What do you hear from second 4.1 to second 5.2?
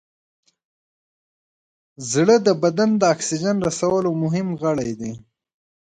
مهم غړی دی.